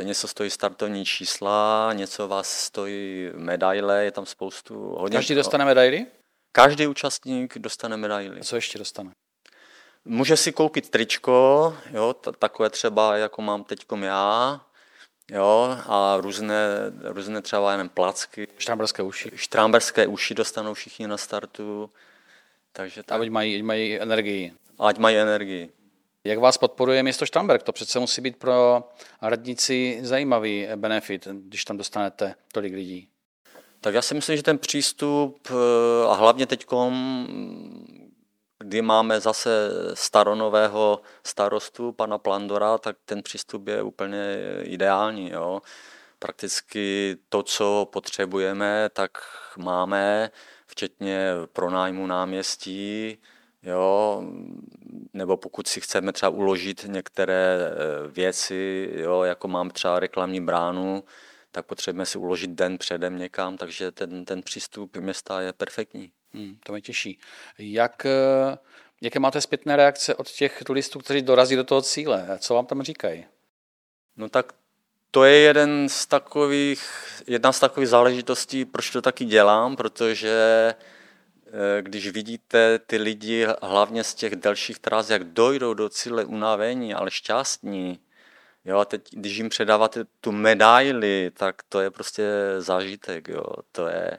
e, 0.00 0.04
něco 0.04 0.28
stojí 0.28 0.50
startovní 0.50 1.04
čísla, 1.04 1.90
něco 1.92 2.28
vás 2.28 2.48
stojí 2.48 3.30
medaile, 3.34 4.04
je 4.04 4.10
tam 4.10 4.26
spoustu. 4.26 4.94
Hodně, 4.98 5.18
Každý 5.18 5.34
dostane 5.34 5.64
medaily? 5.64 6.06
Každý 6.52 6.86
účastník 6.86 7.58
dostane 7.58 7.96
medaily. 7.96 8.40
Co 8.40 8.56
ještě 8.56 8.78
dostane? 8.78 9.10
Může 10.04 10.36
si 10.36 10.52
koupit 10.52 10.90
tričko, 10.90 11.76
jo, 11.90 12.14
takové 12.38 12.70
třeba, 12.70 13.16
jako 13.16 13.42
mám 13.42 13.64
teď 13.64 13.86
já, 14.02 14.60
jo, 15.30 15.78
a 15.86 16.16
různé, 16.20 16.56
různé 17.02 17.42
třeba 17.42 17.72
jenom 17.72 17.88
placky. 17.88 18.48
Štrámberské 18.58 19.02
uši. 19.02 19.30
Štrámberské 19.34 20.06
uši 20.06 20.34
dostanou 20.34 20.74
všichni 20.74 21.08
na 21.08 21.16
startu. 21.16 21.90
Takže 22.72 23.02
tak. 23.02 23.20
Ať 23.20 23.28
mají, 23.28 23.62
mají 23.62 24.00
energii. 24.00 24.52
Ať 24.78 24.98
mají 24.98 25.16
energii. 25.16 25.70
Jak 26.24 26.38
vás 26.38 26.58
podporuje 26.58 27.02
město 27.02 27.26
Štamberg? 27.26 27.62
To 27.62 27.72
přece 27.72 27.98
musí 27.98 28.20
být 28.20 28.36
pro 28.36 28.84
radnici 29.22 29.98
zajímavý 30.02 30.68
benefit, 30.76 31.28
když 31.30 31.64
tam 31.64 31.76
dostanete 31.76 32.34
tolik 32.52 32.74
lidí. 32.74 33.08
Tak 33.80 33.94
já 33.94 34.02
si 34.02 34.14
myslím, 34.14 34.36
že 34.36 34.42
ten 34.42 34.58
přístup 34.58 35.48
a 36.08 36.14
hlavně 36.14 36.46
teď, 36.46 36.66
kdy 38.58 38.82
máme 38.82 39.20
zase 39.20 39.70
staronového 39.94 41.00
starostu, 41.26 41.92
pana 41.92 42.18
Plandora, 42.18 42.78
tak 42.78 42.96
ten 43.04 43.22
přístup 43.22 43.68
je 43.68 43.82
úplně 43.82 44.38
ideální. 44.62 45.30
Jo. 45.30 45.62
Prakticky 46.18 47.16
to, 47.28 47.42
co 47.42 47.88
potřebujeme, 47.92 48.88
tak 48.92 49.10
máme, 49.58 50.30
včetně 50.66 51.30
pronájmu 51.52 52.06
náměstí, 52.06 53.18
jo, 53.62 54.22
nebo 55.12 55.36
pokud 55.36 55.66
si 55.66 55.80
chceme 55.80 56.12
třeba 56.12 56.30
uložit 56.30 56.84
některé 56.88 57.58
eh, 57.58 58.08
věci, 58.08 58.90
jo, 58.92 59.22
jako 59.22 59.48
mám 59.48 59.70
třeba 59.70 60.00
reklamní 60.00 60.40
bránu, 60.40 61.04
tak 61.52 61.66
potřebujeme 61.66 62.06
si 62.06 62.18
uložit 62.18 62.50
den 62.50 62.78
předem 62.78 63.18
někam, 63.18 63.56
takže 63.56 63.92
ten, 63.92 64.24
ten 64.24 64.42
přístup 64.42 64.96
města 64.96 65.40
je 65.40 65.52
perfektní. 65.52 66.12
Hmm, 66.34 66.56
to 66.64 66.72
mě 66.72 66.80
těší. 66.80 67.18
Jak, 67.58 68.06
eh, 68.06 68.58
jaké 69.00 69.18
máte 69.18 69.40
zpětné 69.40 69.76
reakce 69.76 70.14
od 70.14 70.30
těch 70.30 70.62
turistů, 70.66 70.98
kteří 70.98 71.22
dorazí 71.22 71.56
do 71.56 71.64
toho 71.64 71.82
cíle? 71.82 72.38
Co 72.38 72.54
vám 72.54 72.66
tam 72.66 72.82
říkají? 72.82 73.24
No 74.16 74.28
tak 74.28 74.52
to 75.10 75.24
je 75.24 75.38
jeden 75.38 75.88
z 75.88 76.06
takových, 76.06 76.82
jedna 77.26 77.52
z 77.52 77.60
takových 77.60 77.88
záležitostí, 77.88 78.64
proč 78.64 78.90
to 78.90 79.02
taky 79.02 79.24
dělám, 79.24 79.76
protože 79.76 80.74
Eh, 81.52 81.82
když 81.82 82.08
vidíte 82.08 82.78
ty 82.78 82.96
lidi, 82.96 83.46
hlavně 83.62 84.04
z 84.04 84.14
těch 84.14 84.36
delších 84.36 84.78
tras, 84.78 85.10
jak 85.10 85.24
dojdou 85.24 85.74
do 85.74 85.88
cíle 85.88 86.24
unavení, 86.24 86.94
ale 86.94 87.10
šťastní, 87.10 88.00
jo, 88.64 88.78
a 88.78 88.84
teď, 88.84 89.08
když 89.12 89.36
jim 89.36 89.48
předáváte 89.48 90.04
tu 90.20 90.32
medaili, 90.32 91.30
tak 91.34 91.62
to 91.68 91.80
je 91.80 91.90
prostě 91.90 92.24
zážitek, 92.58 93.28
jo, 93.28 93.44
to 93.72 93.88
je, 93.88 94.18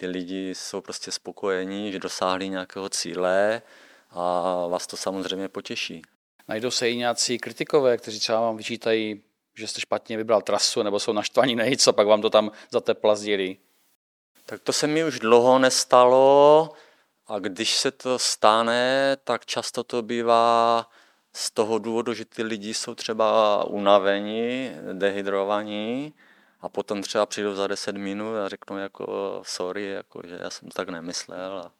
ty 0.00 0.06
lidi 0.06 0.54
jsou 0.54 0.80
prostě 0.80 1.12
spokojení, 1.12 1.92
že 1.92 1.98
dosáhli 1.98 2.48
nějakého 2.48 2.88
cíle 2.88 3.62
a 4.10 4.20
vás 4.66 4.86
to 4.86 4.96
samozřejmě 4.96 5.48
potěší. 5.48 6.02
Najdou 6.48 6.70
se 6.70 6.90
i 6.90 6.96
nějací 6.96 7.38
kritikové, 7.38 7.98
kteří 7.98 8.20
třeba 8.20 8.40
vám 8.40 8.56
vyčítají, 8.56 9.22
že 9.54 9.66
jste 9.66 9.80
špatně 9.80 10.16
vybral 10.16 10.42
trasu, 10.42 10.82
nebo 10.82 11.00
jsou 11.00 11.12
naštvaní 11.12 11.54
nejc, 11.56 11.88
a 11.88 11.92
pak 11.92 12.06
vám 12.06 12.22
to 12.22 12.30
tam 12.30 12.50
za 12.70 12.80
tepla 12.80 13.14
sdělí. 13.14 13.58
Tak 14.46 14.60
to 14.60 14.72
se 14.72 14.86
mi 14.86 15.04
už 15.04 15.18
dlouho 15.18 15.58
nestalo 15.58 16.70
a 17.26 17.38
když 17.38 17.76
se 17.76 17.90
to 17.90 18.18
stane, 18.18 19.16
tak 19.24 19.46
často 19.46 19.84
to 19.84 20.02
bývá 20.02 20.86
z 21.32 21.50
toho 21.50 21.78
důvodu, 21.78 22.14
že 22.14 22.24
ty 22.24 22.42
lidi 22.42 22.74
jsou 22.74 22.94
třeba 22.94 23.64
unavení, 23.64 24.70
dehydrovaní 24.92 26.14
a 26.62 26.68
potom 26.68 27.02
třeba 27.02 27.26
přijdou 27.26 27.54
za 27.54 27.66
10 27.66 27.96
minut 27.96 28.36
a 28.36 28.48
řeknou 28.48 28.76
jako 28.76 29.40
sorry, 29.44 29.90
jako, 29.90 30.22
že 30.24 30.38
já 30.42 30.50
jsem 30.50 30.68
to 30.68 30.74
tak 30.74 30.88
nemyslel. 30.88 31.58
A... 31.58 31.72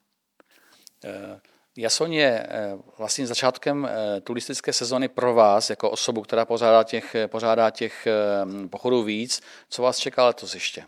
Eh, 1.05 1.41
Jason 1.77 2.13
je 2.13 2.47
eh, 2.49 2.73
vlastně 2.99 3.27
začátkem 3.27 3.89
eh, 3.91 4.21
turistické 4.21 4.73
sezony 4.73 5.09
pro 5.09 5.35
vás, 5.35 5.71
jako 5.71 5.91
osobu, 5.91 6.23
která 6.23 6.45
pořádá 6.45 6.85
těch, 6.85 7.17
pořádá 7.27 7.71
těch 7.71 8.07
pochodů 8.71 9.03
víc. 9.03 9.41
Co 9.69 9.83
vás 9.83 9.99
čeká 9.99 10.27
letos 10.27 10.55
ještě? 10.55 10.85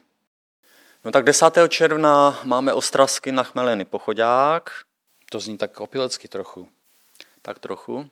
No 1.04 1.12
tak 1.12 1.24
10. 1.24 1.44
června 1.68 2.40
máme 2.44 2.72
Ostravsky 2.72 3.32
na 3.32 3.42
Chmeleny 3.42 3.84
pochodák. 3.84 4.70
To 5.30 5.40
zní 5.40 5.58
tak 5.58 5.80
opilecky 5.80 6.28
trochu. 6.28 6.68
Tak 7.42 7.58
trochu. 7.58 8.10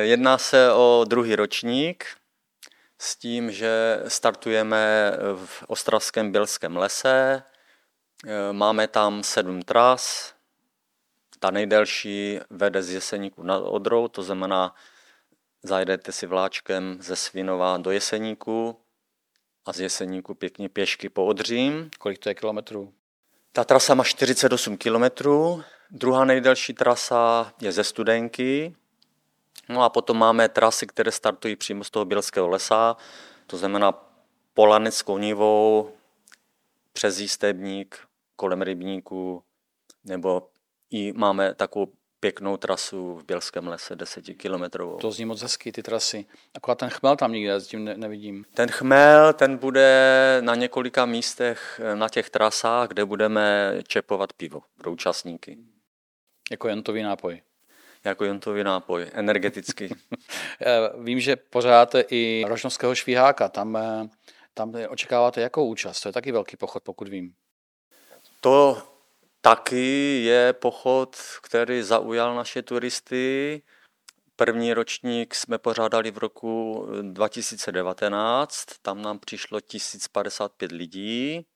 Jedná 0.00 0.38
se 0.38 0.72
o 0.72 1.04
druhý 1.08 1.36
ročník 1.36 2.06
s 2.98 3.16
tím, 3.16 3.50
že 3.50 4.02
startujeme 4.08 5.12
v 5.44 5.64
Ostravském 5.66 6.32
Bělském 6.32 6.76
lese. 6.76 7.42
Eh, 8.26 8.52
máme 8.52 8.88
tam 8.88 9.22
sedm 9.22 9.62
tras. 9.62 10.34
Ta 11.38 11.50
nejdelší 11.50 12.40
vede 12.50 12.82
z 12.82 12.90
Jeseníku 12.90 13.42
nad 13.42 13.58
Odrou, 13.58 14.08
to 14.08 14.22
znamená, 14.22 14.74
zajdete 15.62 16.12
si 16.12 16.26
vláčkem 16.26 16.98
ze 17.00 17.16
Svinova 17.16 17.76
do 17.76 17.90
Jeseníku, 17.90 18.76
a 19.66 19.72
z 19.72 19.80
Jeseníku 19.80 20.34
pěkně 20.34 20.68
pěšky 20.68 21.08
po 21.08 21.26
Odřím. 21.26 21.90
Kolik 21.98 22.18
to 22.18 22.28
je 22.28 22.34
kilometrů? 22.34 22.92
Ta 23.52 23.64
trasa 23.64 23.94
má 23.94 24.04
48 24.04 24.76
kilometrů. 24.76 25.62
Druhá 25.90 26.24
nejdelší 26.24 26.74
trasa 26.74 27.52
je 27.60 27.72
ze 27.72 27.84
Studenky. 27.84 28.76
No 29.68 29.82
a 29.82 29.88
potom 29.88 30.18
máme 30.18 30.48
trasy, 30.48 30.86
které 30.86 31.12
startují 31.12 31.56
přímo 31.56 31.84
z 31.84 31.90
toho 31.90 32.04
Bělského 32.04 32.48
lesa, 32.48 32.96
to 33.46 33.56
znamená 33.56 33.92
Polanec 34.54 35.02
Konivou, 35.02 35.90
přes 36.92 37.18
Jístebník, 37.18 37.98
kolem 38.36 38.62
Rybníku, 38.62 39.42
nebo 40.04 40.48
i 40.90 41.12
máme 41.12 41.54
takovou 41.54 41.92
pěknou 42.20 42.56
trasu 42.56 43.14
v 43.14 43.24
Bělském 43.24 43.68
lese, 43.68 43.96
desetikilometrovou. 43.96 44.96
To 44.96 45.10
zní 45.10 45.24
moc 45.24 45.42
hezky, 45.42 45.72
ty 45.72 45.82
trasy. 45.82 46.26
Akorát 46.54 46.78
ten 46.78 46.90
chmel 46.90 47.16
tam 47.16 47.32
nikde 47.32 47.60
tím 47.60 47.84
ne- 47.84 47.96
nevidím. 47.96 48.44
Ten 48.54 48.68
chmel, 48.68 49.32
ten 49.32 49.56
bude 49.56 50.38
na 50.40 50.54
několika 50.54 51.06
místech 51.06 51.80
eh, 51.84 51.96
na 51.96 52.08
těch 52.08 52.30
trasách, 52.30 52.88
kde 52.88 53.04
budeme 53.04 53.74
čepovat 53.88 54.32
pivo 54.32 54.62
pro 54.78 54.92
účastníky. 54.92 55.58
Jako 56.50 56.68
jontový 56.68 57.02
nápoj. 57.02 57.42
Jako 58.06 58.24
jontový 58.24 58.64
nápoj, 58.64 59.10
energetický. 59.12 59.88
Vím, 60.98 61.20
že 61.20 61.36
pořádáte 61.36 62.00
i 62.00 62.44
rožnovského 62.48 62.94
švíháka. 62.94 63.48
Tam, 63.48 63.76
eh, 63.76 64.08
tam 64.54 64.74
očekáváte 64.88 65.40
jakou 65.40 65.66
účast? 65.66 66.00
To 66.00 66.08
je 66.08 66.12
taky 66.12 66.32
velký 66.32 66.56
pochod, 66.56 66.82
pokud 66.82 67.08
vím. 67.08 67.34
To 68.40 68.82
Taky 69.46 70.22
je 70.24 70.52
pochod, 70.52 71.16
který 71.42 71.82
zaujal 71.82 72.34
naše 72.34 72.62
turisty. 72.62 73.62
První 74.36 74.74
ročník 74.74 75.34
jsme 75.34 75.58
pořádali 75.58 76.10
v 76.10 76.18
roku 76.18 76.86
2019, 77.02 78.64
tam 78.82 79.02
nám 79.02 79.18
přišlo 79.18 79.60
1055 79.60 80.72
lidí. 80.72 81.46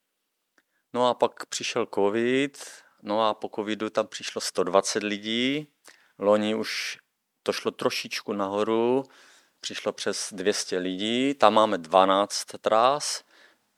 No 0.93 1.07
a 1.07 1.13
pak 1.13 1.45
přišel 1.45 1.87
covid, 1.95 2.57
no 3.01 3.27
a 3.27 3.33
po 3.33 3.49
covidu 3.55 3.89
tam 3.89 4.07
přišlo 4.07 4.41
120 4.41 5.03
lidí. 5.03 5.67
Loni 6.19 6.55
už 6.55 6.97
to 7.43 7.53
šlo 7.53 7.71
trošičku 7.71 8.33
nahoru, 8.33 9.03
přišlo 9.59 9.91
přes 9.91 10.33
200 10.33 10.77
lidí, 10.77 11.33
tam 11.33 11.53
máme 11.53 11.77
12 11.77 12.45
tras 12.61 13.23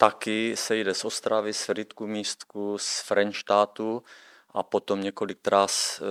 taky 0.03 0.57
se 0.57 0.75
jde 0.77 0.93
z 0.93 1.05
Ostravy, 1.05 1.53
z 1.53 1.65
Fritku 1.65 2.07
místku, 2.07 2.77
z 2.77 3.01
Frenštátu 3.01 4.03
a 4.49 4.63
potom 4.63 5.01
několik 5.01 5.39
tras 5.41 6.01
eh, 6.01 6.05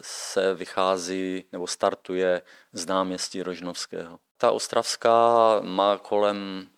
se 0.00 0.54
vychází 0.54 1.44
nebo 1.52 1.66
startuje 1.66 2.42
z 2.72 2.86
náměstí 2.86 3.42
Rožnovského. 3.42 4.18
Ta 4.36 4.50
ostravská 4.50 5.16
má 5.60 5.98
kolem 5.98 6.68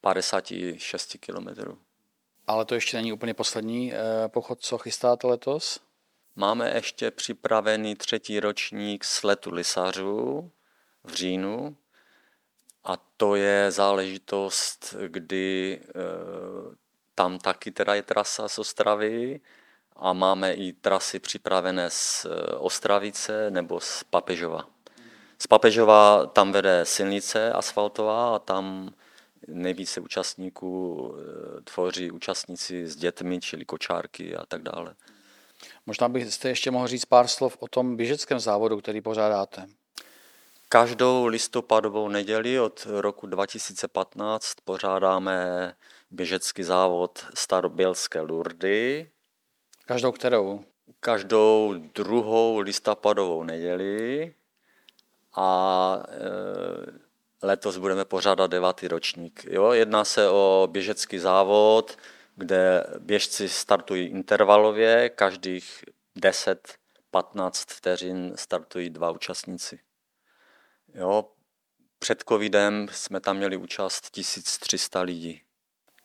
56 0.00 1.16
kilometrů. 1.20 1.78
Ale 2.46 2.64
to 2.64 2.74
ještě 2.74 2.96
není 2.96 3.12
úplně 3.12 3.34
poslední 3.34 3.92
eh, 3.92 4.28
pochod, 4.28 4.60
co 4.60 4.78
chystáte 4.78 5.26
letos? 5.26 5.80
Máme 6.36 6.74
ještě 6.74 7.10
připravený 7.10 7.96
třetí 7.96 8.40
ročník 8.40 9.04
sletu 9.04 9.50
lisařů 9.50 10.50
v 11.04 11.14
říjnu, 11.14 11.76
a 12.84 12.96
to 13.16 13.34
je 13.34 13.70
záležitost, 13.70 14.94
kdy 15.08 15.80
e, 15.82 15.88
tam 17.14 17.38
taky 17.38 17.70
teda 17.70 17.94
je 17.94 18.02
trasa 18.02 18.48
z 18.48 18.58
Ostravy 18.58 19.40
a 19.96 20.12
máme 20.12 20.52
i 20.52 20.72
trasy 20.72 21.18
připravené 21.18 21.90
z 21.90 22.26
eh, 22.26 22.54
Ostravice 22.56 23.50
nebo 23.50 23.80
z 23.80 24.04
Papežova. 24.04 24.66
Z 25.38 25.46
Papežova 25.46 26.26
tam 26.26 26.52
vede 26.52 26.84
silnice 26.84 27.52
asfaltová 27.52 28.36
a 28.36 28.38
tam 28.38 28.94
nejvíce 29.48 30.00
účastníků 30.00 31.14
tvoří 31.64 32.10
účastníci 32.10 32.86
s 32.86 32.96
dětmi, 32.96 33.40
čili 33.40 33.64
kočárky 33.64 34.36
a 34.36 34.46
tak 34.46 34.62
dále. 34.62 34.94
Možná 35.86 36.08
byste 36.08 36.48
ještě 36.48 36.70
mohl 36.70 36.86
říct 36.86 37.04
pár 37.04 37.28
slov 37.28 37.56
o 37.60 37.68
tom 37.68 37.96
běžeckém 37.96 38.40
závodu, 38.40 38.78
který 38.78 39.00
pořádáte. 39.00 39.66
Každou 40.68 41.26
listopadovou 41.26 42.08
neděli 42.08 42.60
od 42.60 42.86
roku 42.90 43.26
2015 43.26 44.54
pořádáme 44.64 45.74
běžecký 46.10 46.62
závod 46.62 47.26
Starobělské 47.34 48.20
Lurdy. 48.20 49.10
Každou 49.86 50.12
kterou? 50.12 50.64
Každou 51.00 51.74
druhou 51.94 52.58
listopadovou 52.58 53.42
neděli 53.42 54.34
a 55.34 56.02
e, 56.08 57.46
letos 57.46 57.76
budeme 57.76 58.04
pořádat 58.04 58.46
devátý 58.50 58.88
ročník. 58.88 59.44
Jo, 59.50 59.72
jedná 59.72 60.04
se 60.04 60.28
o 60.28 60.68
běžecký 60.70 61.18
závod, 61.18 61.96
kde 62.42 62.84
běžci 62.98 63.48
startují 63.48 64.06
intervalově, 64.06 65.08
každých 65.08 65.84
10-15 66.16 67.50
vteřin 67.68 68.32
startují 68.36 68.90
dva 68.90 69.10
účastníci. 69.10 69.78
Jo, 70.94 71.28
před 71.98 72.24
covidem 72.28 72.88
jsme 72.92 73.20
tam 73.20 73.36
měli 73.36 73.56
účast 73.56 74.10
1300 74.10 75.00
lidí. 75.00 75.42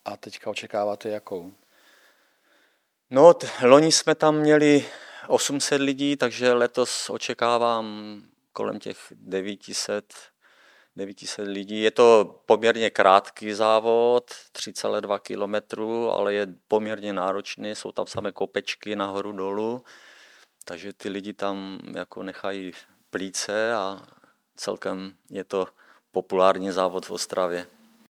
A 0.06 0.18
teďka 0.18 0.50
očekáváte 0.50 1.10
jakou? 1.10 1.54
No, 3.10 3.34
loni 3.64 3.92
jsme 3.92 4.16
tam 4.16 4.36
měli 4.36 4.86
800 5.28 5.82
lidí, 5.82 6.18
takže 6.18 6.54
letos 6.54 7.10
očekávám 7.10 8.22
kolem 8.54 8.80
těch 8.80 8.98
900 9.12 10.14
900 10.98 11.48
lidí. 11.48 11.82
Je 11.82 11.92
to 11.92 12.40
poměrně 12.46 12.90
krátký 12.90 13.54
závod, 13.54 14.32
3,2 14.32 15.20
km, 15.20 15.82
ale 16.12 16.34
je 16.34 16.48
poměrně 16.68 17.14
náročný, 17.14 17.76
jsou 17.76 17.92
tam 17.92 18.08
samé 18.08 18.32
kopečky 18.32 18.96
nahoru 18.96 19.32
dolů, 19.32 19.84
takže 20.66 20.94
ty 20.94 21.10
lidi 21.10 21.34
tam 21.34 21.80
jako 21.96 22.24
nechají 22.24 22.72
plíce 23.10 23.74
a 23.74 24.02
celkem 24.56 25.14
je 25.30 25.44
to 25.44 25.68
populární 26.12 26.72
závod 26.72 27.06
v 27.06 27.12
Ostravě. 27.12 27.68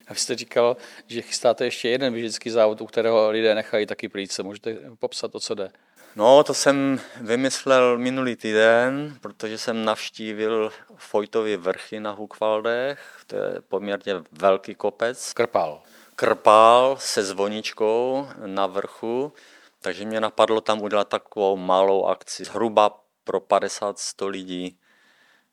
A 0.08 0.14
vy 0.14 0.20
jste 0.20 0.36
říkal, 0.36 0.78
že 1.08 1.22
chystáte 1.22 1.66
ještě 1.66 1.90
jeden 1.90 2.14
běžecký 2.14 2.50
závod, 2.50 2.82
u 2.82 2.86
kterého 2.86 3.30
lidé 3.30 3.56
nechají 3.56 3.86
taky 3.86 4.10
plíce. 4.10 4.44
Můžete 4.44 4.78
popsat 5.00 5.32
to, 5.32 5.40
co 5.40 5.56
jde? 5.56 5.72
No, 6.18 6.44
to 6.44 6.54
jsem 6.54 7.00
vymyslel 7.22 7.98
minulý 7.98 8.36
týden, 8.36 9.18
protože 9.22 9.58
jsem 9.58 9.86
navštívil 9.86 10.72
Fojtovy 10.96 11.58
vrchy 11.58 12.00
na 12.00 12.12
Hukvaldech. 12.12 13.22
To 13.28 13.36
je 13.36 13.62
poměrně 13.68 14.14
velký 14.32 14.76
kopec. 14.76 15.34
Krpal. 15.34 15.82
Krpal 16.16 16.98
se 17.00 17.24
zvoničkou 17.24 18.28
na 18.46 18.68
vrchu, 18.68 19.34
takže 19.82 20.06
mě 20.06 20.22
napadlo 20.22 20.62
tam 20.62 20.82
udělat 20.82 21.10
takovou 21.10 21.58
malou 21.58 22.06
akci, 22.06 22.46
zhruba 22.46 23.04
pro 23.24 23.40
50-100 23.40 24.28
lidí. 24.28 24.80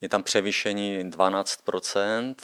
Je 0.01 0.09
tam 0.09 0.23
převýšení 0.23 1.11
12%, 1.11 2.35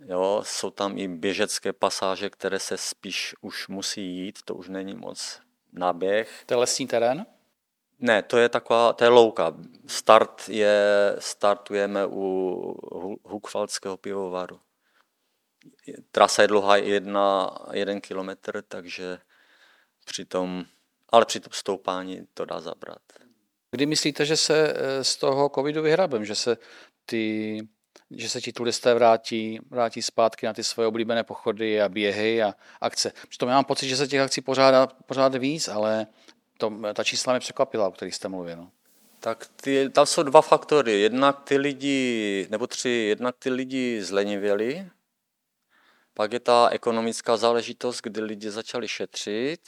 jo, 0.00 0.42
jsou 0.46 0.70
tam 0.70 0.98
i 0.98 1.08
běžecké 1.08 1.72
pasáže, 1.72 2.30
které 2.30 2.58
se 2.58 2.76
spíš 2.76 3.34
už 3.40 3.68
musí 3.68 4.16
jít, 4.16 4.38
to 4.44 4.54
už 4.54 4.68
není 4.68 4.94
moc 4.94 5.40
naběh. 5.72 6.42
To 6.46 6.54
je 6.54 6.58
lesní 6.58 6.86
terén? 6.86 7.26
Ne, 7.98 8.22
to 8.22 8.38
je 8.38 8.48
taková, 8.48 8.92
to 8.92 9.04
je 9.04 9.10
louka. 9.10 9.54
Start 9.86 10.48
je, 10.48 10.76
startujeme 11.18 12.06
u 12.06 13.18
Hukvaldského 13.24 13.96
pivovaru. 13.96 14.60
Trasa 16.10 16.42
je 16.42 16.48
dlouhá 16.48 16.76
jedna, 16.76 17.58
jeden 17.72 18.00
kilometr, 18.00 18.62
takže 18.62 19.18
při 20.04 20.24
tom, 20.24 20.64
ale 21.08 21.24
při 21.24 21.40
tom 21.40 21.52
stoupání 21.52 22.26
to 22.34 22.44
dá 22.44 22.60
zabrat. 22.60 23.02
Kdy 23.70 23.86
myslíte, 23.86 24.24
že 24.24 24.36
se 24.36 24.74
eh, 24.76 25.04
z 25.04 25.16
toho 25.16 25.48
covidu 25.48 25.82
vyhrabem, 25.82 26.24
že 26.24 26.34
se 26.34 26.56
ty 27.06 27.58
že 28.10 28.28
se 28.28 28.40
ti 28.40 28.52
turisté 28.52 28.94
vrátí, 28.94 29.60
vrátí 29.70 30.02
zpátky 30.02 30.46
na 30.46 30.52
ty 30.52 30.64
svoje 30.64 30.86
oblíbené 30.86 31.24
pochody 31.24 31.82
a 31.82 31.88
běhy 31.88 32.42
a 32.42 32.54
akce. 32.80 33.12
Přitom 33.28 33.48
já 33.48 33.54
mám 33.54 33.64
pocit, 33.64 33.88
že 33.88 33.96
se 33.96 34.08
těch 34.08 34.20
akcí 34.20 34.40
pořádá 34.40 34.86
pořád 34.86 35.34
víc, 35.34 35.68
ale 35.68 36.06
to, 36.58 36.72
ta 36.94 37.04
čísla 37.04 37.32
mě 37.32 37.40
překvapila, 37.40 37.88
o 37.88 37.92
kterých 37.92 38.14
jste 38.14 38.28
mluvil. 38.28 38.56
No. 38.56 38.70
Tak 39.20 39.46
ty, 39.56 39.90
tam 39.90 40.06
jsou 40.06 40.22
dva 40.22 40.42
faktory. 40.42 41.00
Jednak 41.00 41.40
ty 41.44 41.56
lidi, 41.56 42.46
nebo 42.50 42.66
tři, 42.66 42.90
jednak 42.90 43.36
ty 43.38 43.50
lidi 43.50 44.02
zlenivěli, 44.02 44.86
pak 46.14 46.32
je 46.32 46.40
ta 46.40 46.68
ekonomická 46.68 47.36
záležitost, 47.36 48.00
kdy 48.02 48.20
lidi 48.20 48.50
začali 48.50 48.88
šetřit. 48.88 49.60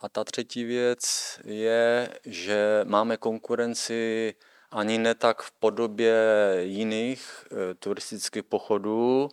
A 0.00 0.08
ta 0.08 0.24
třetí 0.24 0.64
věc 0.64 1.00
je, 1.44 2.08
že 2.24 2.80
máme 2.84 3.16
konkurenci 3.16 4.34
ani 4.70 4.98
ne 4.98 5.14
tak 5.14 5.42
v 5.42 5.52
podobě 5.52 6.14
jiných 6.60 7.46
e, 7.70 7.74
turistických 7.74 8.42
pochodů 8.42 9.28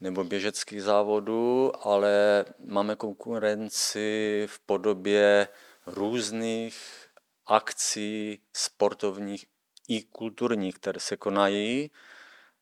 nebo 0.00 0.24
běžeckých 0.24 0.82
závodů, 0.82 1.72
ale 1.86 2.44
máme 2.64 2.96
konkurenci 2.96 4.46
v 4.50 4.60
podobě 4.60 5.48
různých 5.86 7.06
akcí 7.46 8.42
sportovních 8.52 9.46
i 9.88 10.02
kulturních, 10.02 10.74
které 10.74 11.00
se 11.00 11.16
konají, 11.16 11.90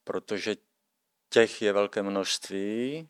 protože 0.04 0.56
těch 1.28 1.62
je 1.62 1.72
velké 1.72 2.02
množství 2.02 3.08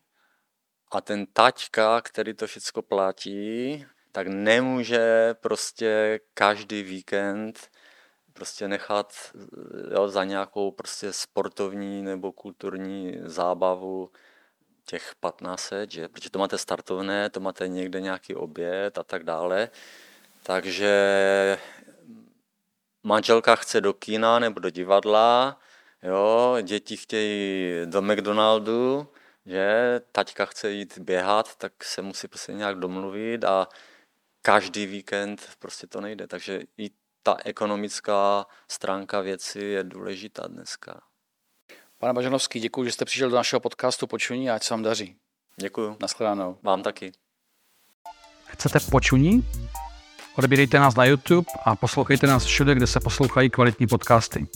a 0.92 1.00
ten 1.00 1.26
taťka, 1.26 2.00
který 2.00 2.34
to 2.34 2.46
všechno 2.46 2.82
platí, 2.82 3.86
tak 4.12 4.26
nemůže 4.26 5.34
prostě 5.40 6.20
každý 6.34 6.82
víkend 6.82 7.70
prostě 8.36 8.68
nechat 8.68 9.14
jo, 9.94 10.08
za 10.08 10.24
nějakou 10.24 10.70
prostě 10.70 11.12
sportovní 11.12 12.02
nebo 12.02 12.32
kulturní 12.32 13.18
zábavu 13.24 14.10
těch 14.84 15.14
15, 15.20 15.72
že? 15.88 16.08
protože 16.08 16.30
to 16.30 16.38
máte 16.38 16.58
startovné, 16.58 17.30
to 17.30 17.40
máte 17.40 17.68
někde 17.68 18.00
nějaký 18.00 18.34
oběd 18.34 18.98
a 18.98 19.02
tak 19.02 19.24
dále. 19.24 19.68
Takže 20.42 21.58
manželka 23.02 23.56
chce 23.56 23.80
do 23.80 23.92
kina 23.92 24.38
nebo 24.38 24.60
do 24.60 24.70
divadla, 24.70 25.60
jo, 26.02 26.56
děti 26.62 26.96
chtějí 26.96 27.72
do 27.84 28.02
McDonaldu, 28.02 29.08
že 29.46 30.00
taťka 30.12 30.44
chce 30.44 30.70
jít 30.70 30.98
běhat, 30.98 31.56
tak 31.56 31.84
se 31.84 32.02
musí 32.02 32.28
prostě 32.28 32.52
nějak 32.52 32.78
domluvit 32.78 33.44
a 33.44 33.68
každý 34.42 34.86
víkend 34.86 35.48
prostě 35.58 35.86
to 35.86 36.00
nejde. 36.00 36.26
Takže 36.26 36.60
i 36.78 36.90
ta 37.26 37.36
ekonomická 37.44 38.46
stránka 38.68 39.20
věci 39.20 39.60
je 39.60 39.84
důležitá 39.84 40.46
dneska. 40.46 41.00
Pane 41.98 42.12
Bažanovský, 42.12 42.60
děkuji, 42.60 42.84
že 42.84 42.92
jste 42.92 43.04
přišel 43.04 43.30
do 43.30 43.36
našeho 43.36 43.60
podcastu 43.60 44.06
Počuní 44.06 44.50
a 44.50 44.54
ať 44.54 44.62
se 44.62 44.74
vám 44.74 44.82
daří. 44.82 45.16
Děkuji. 45.60 45.96
Naschledanou. 46.00 46.58
Vám 46.62 46.82
taky. 46.82 47.12
Chcete 48.44 48.78
Počuní? 48.90 49.48
Odebírejte 50.36 50.78
nás 50.78 50.94
na 50.94 51.04
YouTube 51.04 51.50
a 51.64 51.76
poslouchejte 51.76 52.26
nás 52.26 52.44
všude, 52.44 52.74
kde 52.74 52.86
se 52.86 53.00
poslouchají 53.00 53.50
kvalitní 53.50 53.86
podcasty. 53.86 54.46